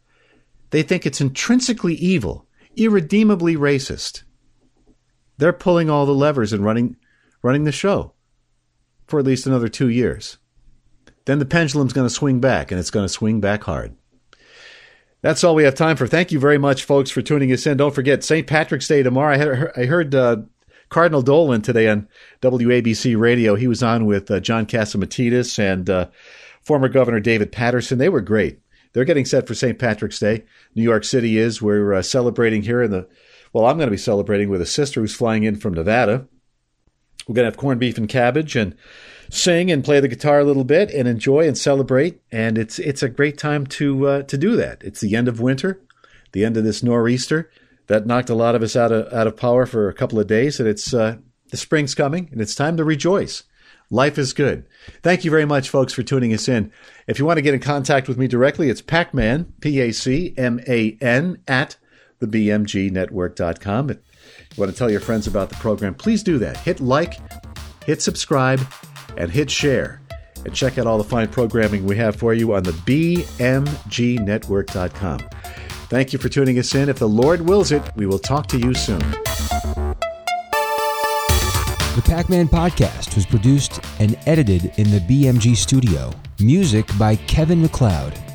They 0.70 0.84
think 0.84 1.06
it's 1.06 1.22
intrinsically 1.22 1.96
evil, 1.96 2.46
irredeemably 2.76 3.56
racist. 3.56 4.24
They're 5.42 5.54
pulling 5.54 5.90
all 5.90 6.06
the 6.06 6.14
levers 6.14 6.54
and 6.54 6.64
running 6.64 6.98
running 7.42 7.64
the 7.64 7.72
show 7.72 8.14
for 9.08 9.18
at 9.18 9.26
least 9.26 9.48
another 9.48 9.70
2 9.70 9.90
years. 9.90 10.38
Then 11.26 11.40
the 11.40 11.48
pendulum's 11.48 11.94
going 11.94 12.08
to 12.08 12.14
swing 12.14 12.40
back 12.40 12.70
and 12.70 12.80
it's 12.80 12.92
going 12.92 13.06
to 13.06 13.10
swing 13.10 13.42
back 13.42 13.64
hard. 13.64 13.96
That's 15.24 15.44
all 15.44 15.56
we 15.56 15.64
have 15.64 15.74
time 15.74 15.98
for. 15.98 16.06
Thank 16.06 16.32
you 16.32 16.40
very 16.40 16.60
much, 16.60 16.84
folks, 16.84 17.10
for 17.10 17.24
tuning 17.24 17.52
us 17.52 17.66
in. 17.66 17.78
Don't 17.78 17.96
forget 17.96 18.24
St. 18.24 18.46
Patrick's 18.46 18.88
Day 18.88 19.02
tomorrow. 19.02 19.34
I 19.34 19.38
heard, 19.40 19.72
I 19.76 19.86
heard 19.86 20.14
uh, 20.14 20.38
Cardinal 20.90 21.24
Dolan 21.24 21.64
today 21.64 21.90
on 21.90 22.08
WABC 22.44 23.20
Radio. 23.20 23.56
He 23.56 23.68
was 23.68 23.82
on 23.82 24.06
with 24.06 24.30
uh, 24.30 24.42
John 24.42 24.68
Catsimatidis 24.68 25.58
and 25.58 25.90
uh, 25.90 26.10
former 26.62 26.88
Governor 26.88 27.20
David 27.20 27.52
Paterson. 27.52 27.98
They 27.98 28.10
were 28.10 28.22
great. 28.22 28.60
They're 28.94 29.06
getting 29.06 29.26
set 29.26 29.48
for 29.48 29.56
St. 29.56 29.80
Patrick's 29.80 30.20
Day. 30.20 30.44
New 30.76 30.84
York 30.84 31.04
City 31.04 31.40
is. 31.40 31.64
We're 31.64 31.96
uh, 31.96 32.04
celebrating 32.04 32.62
here 32.62 32.84
in 32.84 32.92
the. 32.92 33.08
Well, 33.54 33.66
I'm 33.66 33.78
going 33.78 33.88
to 33.88 33.92
be 33.92 33.98
celebrating 33.98 34.50
with 34.50 34.62
a 34.62 34.66
sister 34.66 35.02
who's 35.02 35.16
flying 35.16 35.44
in 35.44 35.58
from 35.58 35.74
Nevada. 35.74 36.28
We're 37.28 37.36
going 37.36 37.46
to 37.46 37.52
have 37.52 37.58
corned 37.58 37.80
beef 37.80 37.98
and 37.98 38.10
cabbage 38.10 38.56
and 38.56 38.76
sing 39.30 39.72
and 39.72 39.84
play 39.84 40.00
the 40.00 40.08
guitar 40.08 40.40
a 40.40 40.44
little 40.44 40.64
bit 40.64 40.92
and 40.92 41.08
enjoy 41.08 41.48
and 41.48 41.58
celebrate. 41.58 42.22
And 42.32 42.58
it's 42.58 42.80
it's 42.80 43.04
a 43.04 43.10
great 43.10 43.38
time 43.38 43.68
to 43.68 44.08
uh, 44.08 44.22
to 44.24 44.38
do 44.38 44.56
that. 44.56 44.84
It's 44.84 45.02
the 45.02 45.16
end 45.16 45.28
of 45.28 45.40
winter, 45.40 45.82
the 46.32 46.44
end 46.44 46.58
of 46.58 46.64
this 46.64 46.82
nor'easter 46.82 47.50
that 47.88 48.06
knocked 48.06 48.30
a 48.30 48.36
lot 48.36 48.56
of 48.56 48.64
us 48.64 48.76
out 48.76 48.92
of 48.92 49.12
out 49.14 49.28
of 49.28 49.38
power 49.38 49.66
for 49.66 49.90
a 49.90 49.94
couple 49.94 50.20
of 50.20 50.28
days, 50.28 50.60
and 50.60 50.68
it's 50.68 50.94
uh, 50.94 51.18
the 51.50 51.58
spring's 51.58 51.94
coming, 51.94 52.30
and 52.32 52.42
it's 52.42 52.56
time 52.56 52.78
to 52.78 52.84
rejoice. 52.84 53.44
Life 53.90 54.18
is 54.18 54.32
good. 54.32 54.66
Thank 55.04 55.26
you 55.26 55.32
very 55.32 55.44
much, 55.44 55.70
folks, 55.70 55.92
for 55.92 56.02
tuning 56.02 56.34
us 56.34 56.48
in. 56.48 56.72
If 57.08 57.20
you 57.20 57.26
want 57.26 57.38
to 57.38 57.42
get 57.42 57.54
in 57.54 57.60
contact 57.60 58.08
with 58.08 58.18
me 58.18 58.28
directly, 58.28 58.70
it's 58.70 58.82
Pacman, 58.82 59.48
P 59.60 59.82
A 59.82 59.92
C 59.92 60.34
M 60.38 60.62
A 60.68 60.98
N, 61.02 61.40
at 61.48 61.76
thebmgnetwork.com. 62.22 63.90
If 63.90 63.98
you 64.56 64.62
want 64.62 64.72
to 64.72 64.78
tell 64.78 64.90
your 64.90 65.02
friends 65.02 65.28
about 65.28 65.50
the 65.50 65.56
program, 65.56 65.96
please 65.96 66.24
do 66.24 66.38
that. 66.40 66.56
Hit 66.58 66.80
like, 66.80 67.20
hit 67.86 68.02
subscribe, 68.02 68.62
and 69.18 69.30
hit 69.32 69.52
share. 69.52 70.00
And 70.46 70.56
check 70.56 70.78
out 70.78 70.88
all 70.88 70.98
the 70.98 71.04
fine 71.04 71.28
programming 71.28 71.86
we 71.86 71.98
have 71.98 72.16
for 72.16 72.34
you 72.34 72.54
on 72.54 72.64
the 72.64 72.72
bmgnetwork.com. 72.72 75.20
Thank 75.90 76.14
you 76.14 76.20
for 76.20 76.30
tuning 76.30 76.58
us 76.58 76.74
in. 76.74 76.88
If 76.90 77.00
the 77.00 77.10
Lord 77.10 77.42
wills 77.42 77.72
it, 77.72 77.84
we 77.96 78.06
will 78.06 78.18
talk 78.18 78.48
to 78.48 78.58
you 78.58 78.74
soon. 78.74 79.04
The 81.94 82.02
Pac 82.06 82.30
Man 82.30 82.48
podcast 82.48 83.16
was 83.16 83.26
produced 83.26 83.82
and 84.00 84.18
edited 84.26 84.72
in 84.78 84.90
the 84.90 85.02
BMG 85.02 85.58
studio. 85.58 86.14
Music 86.40 86.88
by 86.98 87.18
Kevin 87.18 87.62
MacLeod. 87.62 88.31